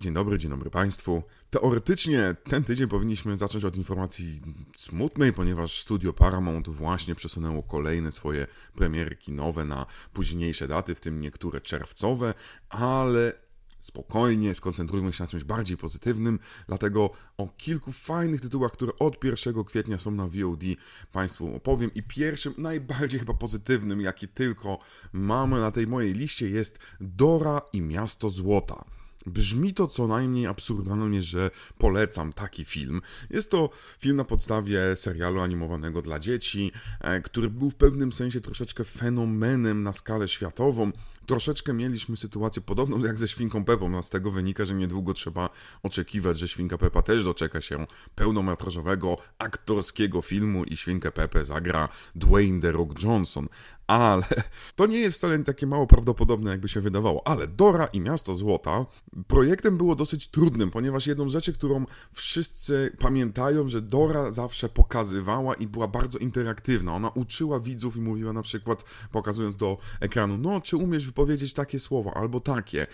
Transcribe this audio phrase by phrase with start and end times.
[0.00, 1.22] Dzień dobry, dzień dobry Państwu.
[1.50, 4.40] Teoretycznie ten tydzień powinniśmy zacząć od informacji
[4.76, 11.20] smutnej, ponieważ studio Paramount właśnie przesunęło kolejne swoje premiery kinowe na późniejsze daty, w tym
[11.20, 12.34] niektóre czerwcowe,
[12.68, 13.32] ale
[13.80, 19.64] spokojnie, skoncentrujmy się na czymś bardziej pozytywnym, dlatego o kilku fajnych tytułach, które od 1
[19.64, 20.62] kwietnia są na VOD
[21.12, 24.78] Państwu opowiem i pierwszym, najbardziej chyba pozytywnym, jaki tylko
[25.12, 28.97] mamy na tej mojej liście jest Dora i Miasto Złota.
[29.28, 33.02] Brzmi to co najmniej absurdalnie, że polecam taki film.
[33.30, 38.40] Jest to film na podstawie serialu animowanego dla dzieci, e, który był w pewnym sensie
[38.40, 40.92] troszeczkę fenomenem na skalę światową.
[41.28, 45.50] Troszeczkę mieliśmy sytuację podobną jak ze Świnką Pepą, a z tego wynika, że niedługo trzeba
[45.82, 52.60] oczekiwać, że Świnka Pepa też doczeka się pełnometrażowego, aktorskiego filmu i Świnkę Pepę zagra Dwayne
[52.60, 53.48] The Rock Johnson.
[53.88, 54.22] Ale
[54.76, 57.26] to nie jest wcale takie mało prawdopodobne, jakby się wydawało.
[57.26, 58.86] Ale Dora i Miasto Złota
[59.26, 65.66] projektem było dosyć trudnym, ponieważ jedną rzeczy, którą wszyscy pamiętają, że Dora zawsze pokazywała i
[65.66, 66.94] była bardzo interaktywna.
[66.94, 71.80] Ona uczyła widzów i mówiła na przykład, pokazując do ekranu, no czy umiesz wypowiedzieć takie
[71.80, 72.86] słowa albo takie.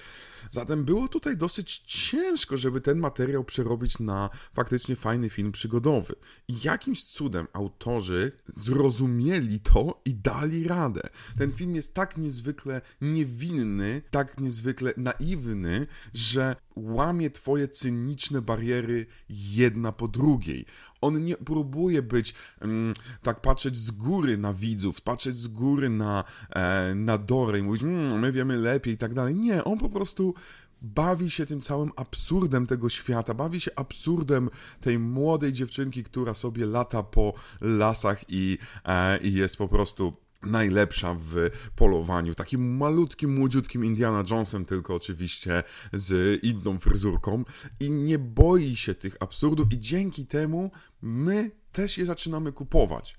[0.52, 6.14] Zatem było tutaj dosyć ciężko, żeby ten materiał przerobić na faktycznie fajny film przygodowy.
[6.48, 11.02] I jakimś cudem autorzy zrozumieli to i dali radę.
[11.38, 19.92] Ten film jest tak niezwykle niewinny, tak niezwykle naiwny, że łamie twoje cyniczne bariery jedna
[19.92, 20.66] po drugiej.
[21.00, 26.24] On nie próbuje być, um, tak patrzeć z góry na widzów, patrzeć z góry na,
[26.50, 29.34] e, na Dorę i mówić, mmm, my wiemy lepiej i tak dalej.
[29.34, 30.34] Nie, on po prostu
[30.82, 36.66] bawi się tym całym absurdem tego świata, bawi się absurdem tej młodej dziewczynki, która sobie
[36.66, 41.34] lata po lasach i, e, i jest po prostu najlepsza w
[41.76, 42.34] polowaniu.
[42.34, 47.44] Takim malutkim, młodziutkim Indiana Jonesem, tylko oczywiście z inną fryzurką
[47.80, 50.70] i nie boi się tych absurdów i dzięki temu
[51.02, 53.16] my też je zaczynamy kupować.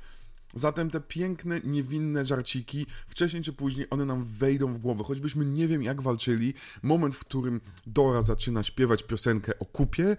[0.55, 5.03] Zatem te piękne, niewinne żarciki, wcześniej czy później one nam wejdą w głowę.
[5.03, 10.17] Choćbyśmy nie wiem jak walczyli, moment, w którym Dora zaczyna śpiewać piosenkę o kupie,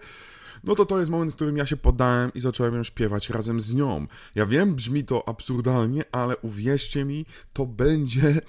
[0.63, 3.59] no to to jest moment, w którym ja się poddałem i zacząłem ją śpiewać razem
[3.59, 4.07] z nią.
[4.35, 8.41] Ja wiem, brzmi to absurdalnie, ale uwierzcie mi, to będzie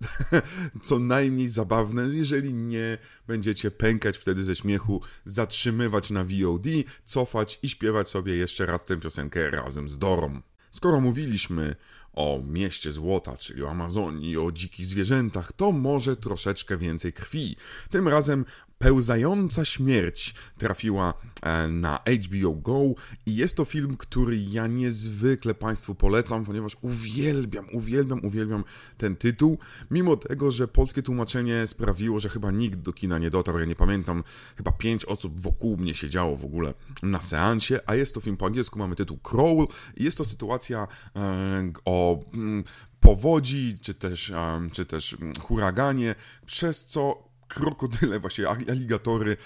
[0.82, 6.66] co najmniej zabawne, jeżeli nie będziecie pękać wtedy ze śmiechu, zatrzymywać na VOD,
[7.04, 10.40] cofać i śpiewać sobie jeszcze raz tę piosenkę razem z Dorą.
[10.70, 11.76] Skoro mówiliśmy
[12.12, 17.56] o mieście złota, czyli o Amazonii, o dzikich zwierzętach, to może troszeczkę więcej krwi.
[17.90, 18.44] Tym razem
[18.82, 22.80] Pełzająca śmierć trafiła e, na HBO Go
[23.26, 28.64] i jest to film, który ja niezwykle Państwu polecam, ponieważ uwielbiam, uwielbiam, uwielbiam
[28.98, 29.58] ten tytuł.
[29.90, 33.76] Mimo tego, że polskie tłumaczenie sprawiło, że chyba nikt do kina nie dotarł, ja nie
[33.76, 34.24] pamiętam,
[34.56, 38.46] chyba pięć osób wokół mnie siedziało w ogóle na seansie, a jest to film po
[38.46, 42.64] angielsku, mamy tytuł Crawl i jest to sytuacja e, o mm,
[43.00, 44.32] powodzi, czy też,
[44.72, 46.14] czy też mm, huraganie,
[46.46, 49.36] przez co krokodyle, właśnie aligatory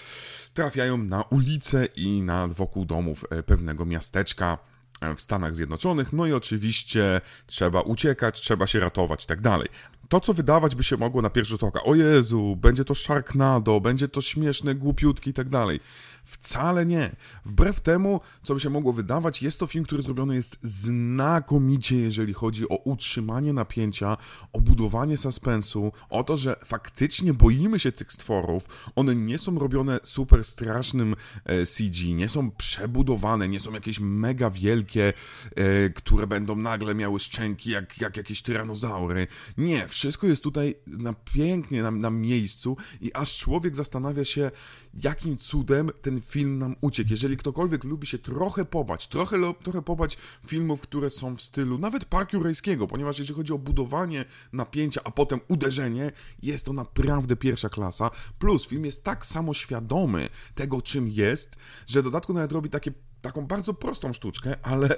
[0.53, 4.57] trafiają na ulice i na wokół domów e, pewnego miasteczka
[5.01, 6.13] e, w Stanach Zjednoczonych.
[6.13, 9.69] No i oczywiście trzeba uciekać, trzeba się ratować i tak dalej.
[10.09, 13.79] To, co wydawać by się mogło na pierwszy rzut oka, o Jezu, będzie to Sharknado,
[13.79, 15.79] będzie to śmieszne, głupiutki i tak dalej.
[16.25, 17.15] Wcale nie.
[17.45, 22.33] Wbrew temu, co by się mogło wydawać, jest to film, który zrobiony jest znakomicie, jeżeli
[22.33, 24.17] chodzi o utrzymanie napięcia,
[24.53, 28.91] o budowanie suspensu, o to, że faktycznie boimy się tych stworów.
[28.95, 31.15] One nie są robione super strasznym
[31.45, 35.13] e, CG, nie są przebudowane, nie są jakieś mega wielkie,
[35.55, 39.27] e, które będą nagle miały szczęki jak, jak jakieś tyranozaury.
[39.57, 44.51] Nie, wszystko jest tutaj na pięknie na, na miejscu i aż człowiek zastanawia się,
[44.93, 47.09] jakim cudem ten film nam uciekł.
[47.11, 50.17] Jeżeli ktokolwiek lubi się trochę pobać, trochę, trochę pobać
[50.47, 55.11] filmów, które są w stylu nawet parku rejskiego, ponieważ jeżeli chodzi o budowanie napięcia, a
[55.11, 58.11] potem uderzenie, jest to naprawdę pierwsza klasa.
[58.39, 61.55] Plus film jest tak samo świadomy tego, czym jest,
[61.87, 62.91] że w dodatku nawet robi takie
[63.25, 64.89] taką bardzo prostą sztuczkę, ale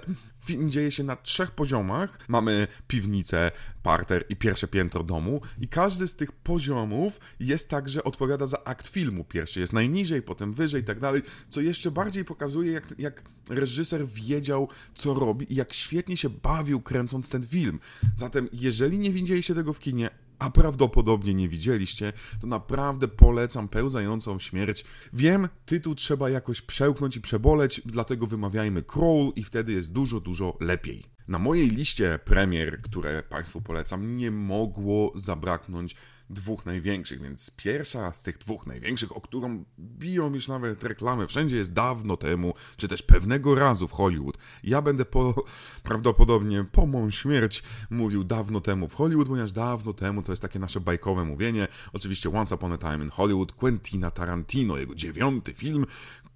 [0.46, 2.20] film dzieje się na trzech poziomach.
[2.28, 3.52] Mamy piwnicę,
[3.84, 8.88] parter i pierwsze piętro domu i każdy z tych poziomów jest także odpowiada za akt
[8.88, 9.24] filmu.
[9.24, 14.08] Pierwszy jest najniżej, potem wyżej i tak dalej, co jeszcze bardziej pokazuje, jak, jak reżyser
[14.08, 17.80] wiedział, co robi i jak świetnie się bawił kręcąc ten film.
[18.16, 24.40] Zatem, jeżeli nie widzieliście tego w kinie, a prawdopodobnie nie widzieliście, to naprawdę polecam pełzającą
[24.40, 24.86] śmierć.
[25.14, 30.58] Wiem, tytuł trzeba jakoś przełknąć i przeboleć, dlatego wymawiajmy crawl i wtedy jest dużo, dużo
[30.60, 31.04] lepiej.
[31.28, 35.96] Na mojej liście premier, które Państwu polecam, nie mogło zabraknąć
[36.30, 41.58] dwóch największych, więc pierwsza z tych dwóch największych, o którą biją już nawet reklamy, wszędzie
[41.58, 44.38] jest dawno temu, czy też pewnego razu w Hollywood.
[44.64, 45.46] Ja będę po,
[45.84, 50.60] prawdopodobnie po mą śmierć mówił dawno temu w Hollywood, ponieważ dawno temu to jest takie
[50.60, 51.68] nasze bajkowe mówienie.
[51.94, 55.86] Oczywiście Once Upon a Time in Hollywood, Quentina Tarantino, jego dziewiąty film,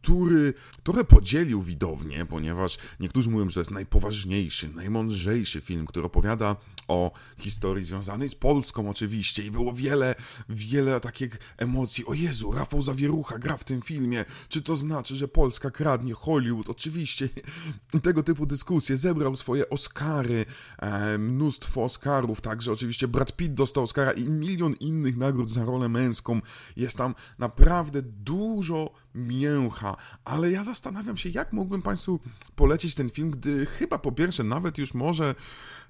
[0.02, 0.54] który
[0.84, 6.56] trochę podzielił widownię, ponieważ niektórzy mówią, że to jest najpoważniejszy, najmądrzejszy film, który opowiada
[6.88, 10.16] o historii związanej z Polską oczywiście i było wiele,
[10.50, 12.06] wiele takich emocji.
[12.06, 14.26] O Jezu, Rafał Zawierucha gra w tym filmie.
[14.50, 16.70] Czy to znaczy, że Polska kradnie Hollywood?
[16.70, 17.30] Oczywiście.
[18.04, 18.98] Tego typu dyskusje.
[18.98, 20.46] Zebrał swoje Oscary,
[20.80, 25.90] e, mnóstwo Oscarów, także oczywiście Brad Pitt dostał Oscara i milion innych nagród za rolę
[25.90, 26.42] męską.
[26.76, 29.91] Jest tam naprawdę dużo mięcha,
[30.26, 32.20] ale ja zastanawiam się, jak mógłbym Państwu
[32.56, 35.36] polecić ten film, gdy chyba po pierwsze, nawet już może,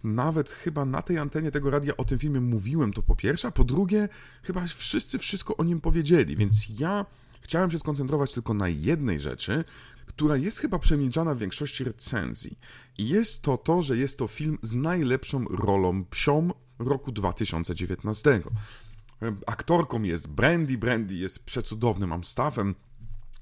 [0.04, 3.52] nawet chyba na tej antenie tego radia o tym filmie mówiłem, to po pierwsze, a
[3.52, 4.10] po drugie,
[4.44, 7.06] chyba wszyscy wszystko o nim powiedzieli, więc ja
[7.42, 9.64] chciałem się skoncentrować tylko na jednej rzeczy,
[10.06, 12.60] która jest chyba przemilczana w większości recenzji.
[12.98, 16.50] I jest to to, że jest to film z najlepszą rolą psią
[16.80, 18.42] roku 2019.
[19.48, 22.76] Aktorką jest Brandy, Brandy jest przecudownym Amstaffem,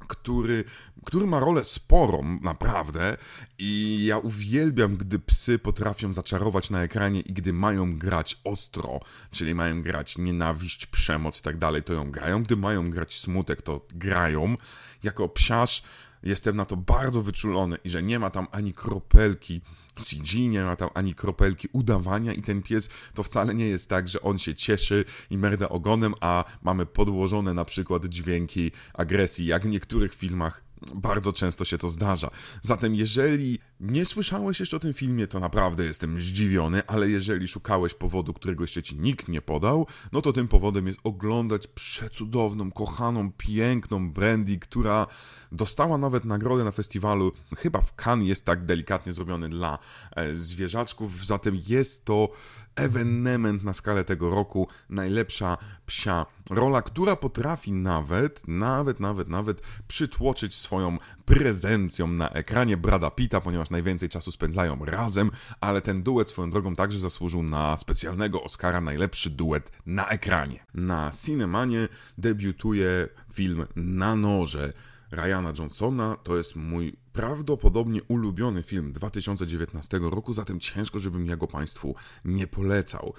[0.10, 0.64] który,
[1.06, 3.18] który ma rolę sporą, naprawdę.
[3.60, 9.00] I ja uwielbiam, gdy psy potrafią zaczarować na ekranie i gdy mają grać ostro,
[9.32, 12.44] czyli mają grać nienawiść, przemoc i tak dalej, to ją grają.
[12.44, 14.56] Gdy mają grać smutek, to grają.
[15.04, 15.84] Jako psiarz
[16.24, 19.62] jestem na to bardzo wyczulony i że nie ma tam ani kropelki
[19.96, 24.08] CG, nie ma tam ani kropelki udawania i ten pies to wcale nie jest tak,
[24.08, 29.64] że on się cieszy i merda ogonem, a mamy podłożone na przykład dźwięki agresji, jak
[29.64, 32.30] w niektórych filmach bardzo często się to zdarza.
[32.62, 37.94] Zatem, jeżeli nie słyszałeś jeszcze o tym filmie, to naprawdę jestem zdziwiony, ale jeżeli szukałeś
[37.94, 43.32] powodu, którego jeszcze ci nikt nie podał, no to tym powodem jest oglądać przecudowną, kochaną,
[43.32, 45.08] piękną Brandy, która
[45.52, 49.80] dostała nawet nagrodę na festiwalu, chyba w Cannes jest tak delikatnie zrobiony dla
[50.16, 52.30] e, zwierzaczków, zatem jest to
[52.76, 60.56] ewenement na skalę tego roku, najlepsza psia rola, która potrafi nawet, nawet, nawet, nawet przytłoczyć
[60.56, 65.32] swoją prezencją na ekranie Brada Pitta, ponieważ najwięcej czasu spędzają razem,
[65.62, 70.66] ale ten duet swoją drogą także zasłużył na specjalnego Oscara najlepszy duet na ekranie.
[70.74, 71.88] Na Cinemanie
[72.18, 74.74] debiutuje film Na noże
[75.12, 76.16] Ryana Johnsona.
[76.24, 81.96] To jest mój prawdopodobnie ulubiony film 2019 roku, zatem ciężko, żebym ja go Państwu
[82.26, 83.14] nie polecał.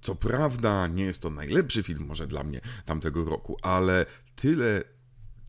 [0.00, 4.06] Co prawda, nie jest to najlepszy film może dla mnie tamtego roku, ale
[4.36, 4.84] tyle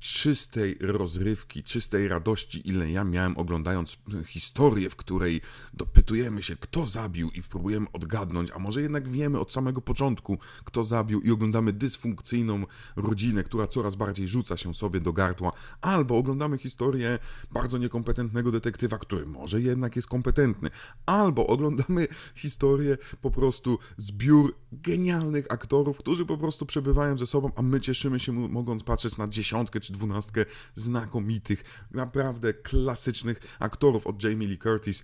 [0.04, 5.42] czystej rozrywki, czystej radości, ile ja miałem oglądając historię, w której
[5.74, 10.84] dopytujemy się, kto zabił i próbujemy odgadnąć, a może jednak wiemy od samego początku, kto
[10.84, 12.66] zabił i oglądamy dysfunkcyjną
[12.96, 15.52] rodzinę, która coraz bardziej rzuca się sobie do gardła,
[15.82, 17.20] albo oglądamy historię
[17.52, 20.70] bardzo niekompetentnego detektywa, który może jednak jest kompetentny,
[21.06, 27.62] albo oglądamy historię po prostu zbiór genialnych aktorów, którzy po prostu przebywają ze sobą, a
[27.62, 30.46] my cieszymy się mogąc patrzeć na dziesiątkę czy dwunastkę
[30.76, 35.04] znakomitych, naprawdę klasycznych aktorów od Jamie Lee Curtis,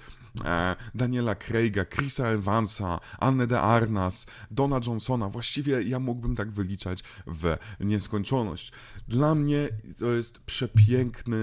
[0.95, 5.29] Daniela Craiga, Chrisa Evansa, Anne de Arnas, Dona Johnsona.
[5.29, 8.71] Właściwie ja mógłbym tak wyliczać w nieskończoność.
[9.07, 9.69] Dla mnie
[9.99, 11.37] to jest przepiękny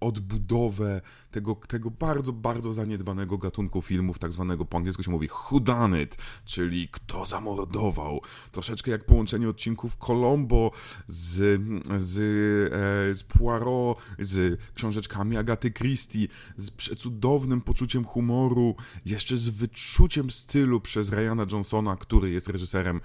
[0.00, 6.16] odbudowę tego, tego bardzo, bardzo zaniedbanego gatunku filmów, tak zwanego po angielsku się mówi whodunit,
[6.44, 8.20] czyli kto zamordował.
[8.52, 10.70] Troszeczkę jak połączenie odcinków Colombo
[11.06, 11.60] z,
[11.98, 12.18] z,
[12.72, 18.41] e, z Poirot, z książeczkami Agaty Christie, z przecudownym poczuciem humoru,
[19.06, 23.00] jeszcze z wyczuciem stylu przez Ryana Johnsona, który jest reżyserem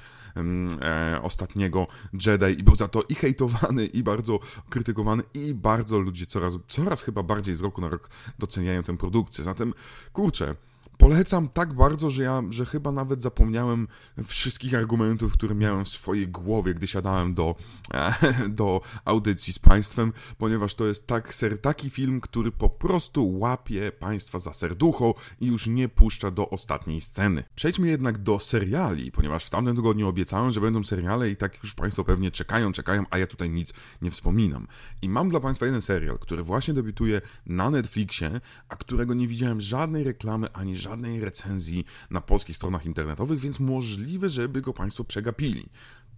[0.81, 4.39] e, ostatniego Jedi i był za to i hejtowany, i bardzo
[4.69, 9.43] krytykowany, i bardzo ludzie coraz, coraz chyba bardziej z roku na rok doceniają tę produkcję.
[9.43, 9.73] Zatem,
[10.13, 10.55] kurczę,
[10.97, 13.87] Polecam tak bardzo, że ja, że chyba nawet zapomniałem
[14.25, 17.55] wszystkich argumentów, które miałem w swojej głowie, gdy siadałem do,
[18.49, 23.91] do audycji z Państwem, ponieważ to jest tak, ser, taki film, który po prostu łapie
[23.91, 27.43] Państwa za serducho i już nie puszcza do ostatniej sceny.
[27.55, 31.73] Przejdźmy jednak do seriali, ponieważ w tamtym tygodniu obiecałem, że będą seriale i tak już
[31.73, 34.67] Państwo pewnie czekają, czekają, a ja tutaj nic nie wspominam.
[35.01, 39.61] I mam dla Państwa jeden serial, który właśnie debiutuje na Netflixie, a którego nie widziałem
[39.61, 45.03] żadnej reklamy ani żadnej żadnej recenzji na polskich stronach internetowych, więc możliwe, żeby go Państwo
[45.03, 45.69] przegapili.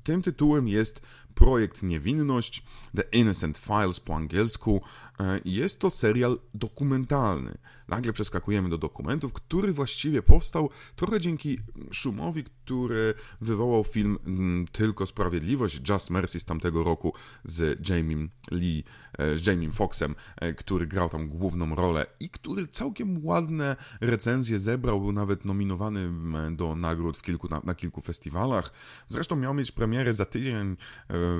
[0.03, 1.01] tym tytułem jest
[1.35, 2.63] projekt Niewinność,
[2.95, 4.81] The Innocent Files po angielsku.
[5.19, 7.57] E, jest to serial dokumentalny.
[7.89, 11.59] Nagle przeskakujemy do dokumentów, który właściwie powstał trochę dzięki
[11.91, 18.83] szumowi, który wywołał film mm, Tylko Sprawiedliwość, Just Mercy z tamtego roku z Jamie Lee,
[19.17, 24.59] e, z Jamie Foxem, e, który grał tam główną rolę i który całkiem ładne recenzje
[24.59, 26.11] zebrał, był nawet nominowany
[26.55, 28.71] do nagród w kilku, na, na kilku festiwalach.
[29.07, 30.77] Zresztą miał mieć premierę za tydzień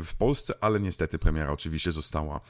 [0.04, 2.42] w Polsce, ale niestety premiera oczywiście została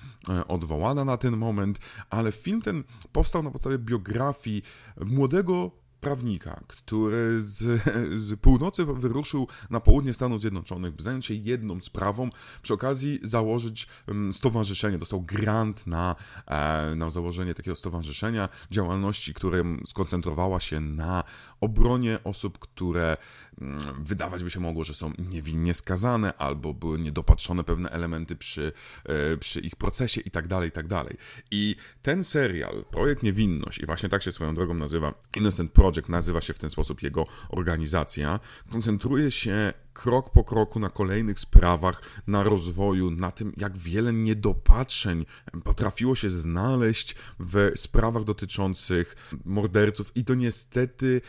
[0.47, 1.79] odwołana na ten moment,
[2.09, 4.61] ale film ten powstał na podstawie biografii
[5.05, 7.81] młodego prawnika, który z,
[8.25, 12.29] z północy wyruszył na południe Stanów Zjednoczonych, by zająć się jedną sprawą,
[12.61, 14.97] przy okazji założyć mm, stowarzyszenie.
[14.97, 16.15] Dostał grant na,
[16.47, 21.23] e, na założenie takiego stowarzyszenia, działalności, która skoncentrowała się na
[21.61, 23.17] obronie osób, które
[23.61, 28.71] mm, wydawać by się mogło, że są niewinnie skazane albo były niedopatrzone pewne elementy przy,
[29.05, 31.17] e, przy ich procesie i tak dalej, i tak dalej.
[31.51, 36.41] I ten serial, Projekt Niewinność, i właśnie tak się swoją drogą nazywa, Innocent Project nazywa
[36.41, 38.39] się w ten sposób jego organizacja,
[38.71, 45.25] koncentruje się krok po kroku na kolejnych sprawach, na rozwoju, na tym, jak wiele niedopatrzeń
[45.63, 49.15] potrafiło się znaleźć w sprawach dotyczących
[49.45, 51.21] morderców, i to niestety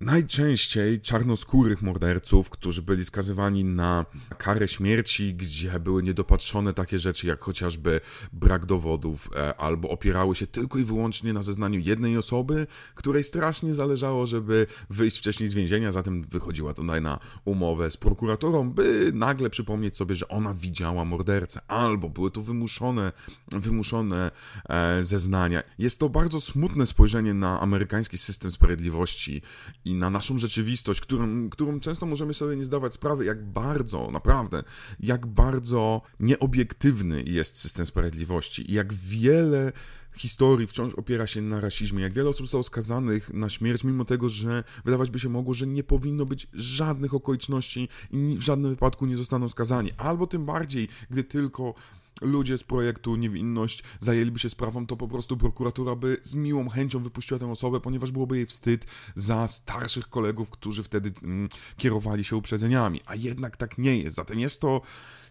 [0.00, 4.06] najczęściej czarnoskórych morderców, którzy byli skazywani na
[4.38, 8.00] karę śmierci, gdzie były niedopatrzone takie rzeczy jak chociażby
[8.32, 13.74] brak dowodów, e, albo opierały się tylko i wyłącznie na zeznaniu jednej osoby, której strasznie
[13.74, 19.50] zależało, żeby wyjść wcześniej z więzienia, zatem wychodziła tutaj na umowę z prokuratorą, by nagle
[19.50, 23.12] przypomnieć sobie, że ona widziała mordercę, albo były to wymuszone,
[23.52, 24.30] wymuszone
[24.68, 25.62] e, zeznania.
[25.78, 29.42] Jest to bardzo smutne spojrzenie na amerykański system sprawiedliwości
[29.84, 34.62] i na naszą rzeczywistość, którą, którą często możemy sobie nie zdawać sprawy, jak bardzo, naprawdę,
[35.00, 39.72] jak bardzo nieobiektywny jest system sprawiedliwości i jak wiele
[40.14, 42.02] historii wciąż opiera się na rasizmie.
[42.02, 45.66] Jak wiele osób zostało skazanych na śmierć, mimo tego, że wydawać by się mogło, że
[45.66, 49.90] nie powinno być żadnych okoliczności i w żadnym wypadku nie zostaną skazani.
[49.96, 51.74] Albo tym bardziej, gdy tylko
[52.22, 57.02] ludzie z projektu Niewinność zajęliby się sprawą, to po prostu prokuratura by z miłą chęcią
[57.02, 62.36] wypuściła tę osobę, ponieważ byłoby jej wstyd za starszych kolegów, którzy wtedy mm, kierowali się
[62.36, 63.00] uprzedzeniami.
[63.06, 64.16] A jednak tak nie jest.
[64.16, 64.80] Zatem jest to.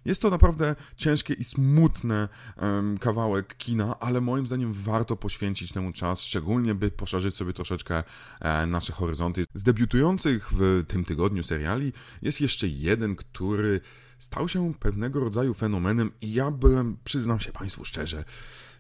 [0.06, 5.92] Jest to naprawdę ciężkie i smutne um, kawałek kina, ale moim zdaniem warto poświęcić temu
[5.92, 8.04] czas, szczególnie by poszerzyć sobie troszeczkę
[8.40, 9.46] e, nasze horyzonty.
[9.54, 13.82] Z debiutujących w tym tygodniu seriali jest jeszcze jeden, który
[14.22, 18.24] stał się pewnego rodzaju fenomenem i ja byłem, przyznam się Państwu szczerze,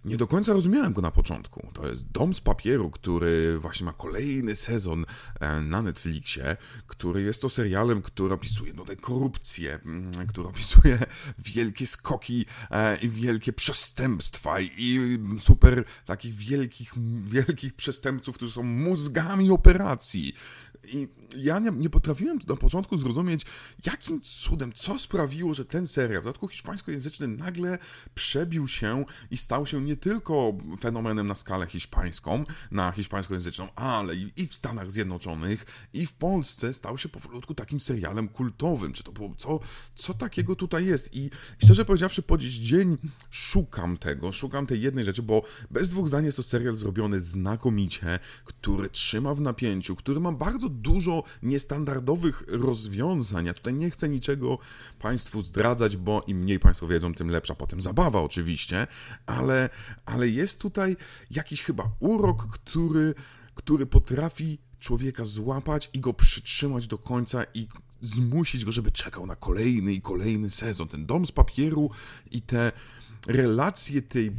[0.05, 1.67] nie do końca rozumiałem go na początku.
[1.73, 5.05] To jest Dom z papieru, który właśnie ma kolejny sezon
[5.39, 6.57] e, na Netflixie,
[6.87, 10.99] który jest to serialem, który opisuje no, korupcję, mm, który opisuje
[11.53, 16.93] wielkie skoki e, i wielkie przestępstwa i super takich wielkich,
[17.23, 20.33] wielkich przestępców, którzy są mózgami operacji.
[20.87, 21.07] I
[21.37, 23.45] ja nie, nie potrafiłem na początku zrozumieć,
[23.85, 27.77] jakim cudem, co sprawiło, że ten serial w dodatku hiszpańskojęzyczny nagle
[28.15, 34.47] przebił się i stał się nie tylko fenomenem na skalę hiszpańską, na hiszpańskojęzyczną, ale i
[34.47, 38.93] w Stanach Zjednoczonych, i w Polsce stał się powolutku takim serialem kultowym.
[38.93, 39.59] Czy to było, co,
[39.95, 41.15] co takiego tutaj jest?
[41.15, 41.29] I
[41.63, 42.97] szczerze powiedziawszy, po dziś dzień
[43.29, 48.19] szukam tego, szukam tej jednej rzeczy, bo bez dwóch zdań jest to serial zrobiony znakomicie,
[48.45, 53.45] który trzyma w napięciu, który ma bardzo dużo niestandardowych rozwiązań.
[53.45, 54.57] Ja tutaj nie chcę niczego
[54.99, 58.87] Państwu zdradzać, bo im mniej Państwo wiedzą, tym lepsza potem zabawa oczywiście,
[59.25, 59.69] ale,
[60.05, 60.95] ale jest tutaj
[61.31, 63.13] jakiś chyba urok, który,
[63.55, 67.67] który potrafi człowieka złapać i go przytrzymać do końca i
[68.01, 70.87] zmusić go, żeby czekał na kolejny i kolejny sezon.
[70.87, 71.89] Ten dom z papieru
[72.31, 72.71] i te
[73.27, 74.31] relacje tej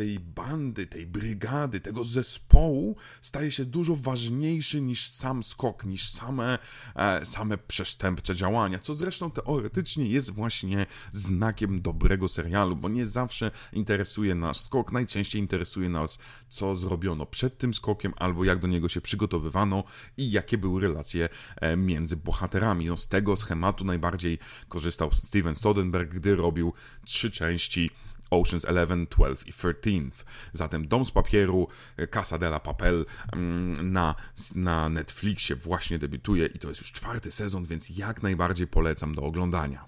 [0.00, 6.58] tej bandy, tej brygady, tego zespołu staje się dużo ważniejszy niż sam skok, niż same,
[6.96, 13.50] e, same przestępcze działania, co zresztą teoretycznie jest właśnie znakiem dobrego serialu, bo nie zawsze
[13.72, 18.88] interesuje nas skok, najczęściej interesuje nas, co zrobiono przed tym skokiem, albo jak do niego
[18.88, 19.84] się przygotowywano
[20.16, 22.86] i jakie były relacje e, między bohaterami.
[22.86, 24.38] No, z tego schematu najbardziej
[24.68, 26.72] korzystał Steven Stodenberg, gdy robił
[27.04, 27.90] trzy części
[28.30, 30.24] Oceans 11, 12 i 13.
[30.52, 31.68] Zatem Dom z Papieru,
[32.10, 34.14] Casa de la Papel mm, na,
[34.54, 39.22] na Netflixie właśnie debiutuje i to jest już czwarty sezon, więc jak najbardziej polecam do
[39.22, 39.84] oglądania.